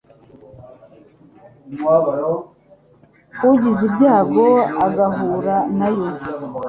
Ugize 3.49 3.81
ibyago 3.89 4.45
ugahura 4.85 5.55
na 5.77 5.87
yo 5.95 6.05